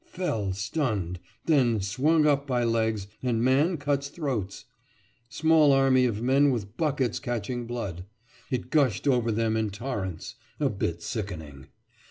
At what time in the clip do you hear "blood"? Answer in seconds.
7.67-8.05